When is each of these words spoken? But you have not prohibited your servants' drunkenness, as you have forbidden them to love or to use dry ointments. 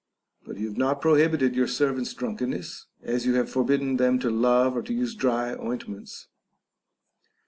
But 0.43 0.57
you 0.57 0.65
have 0.67 0.79
not 0.79 0.99
prohibited 0.99 1.55
your 1.55 1.67
servants' 1.67 2.15
drunkenness, 2.15 2.87
as 3.03 3.27
you 3.27 3.35
have 3.35 3.51
forbidden 3.51 3.97
them 3.97 4.17
to 4.21 4.31
love 4.31 4.75
or 4.75 4.81
to 4.81 4.93
use 4.95 5.13
dry 5.13 5.53
ointments. 5.53 6.25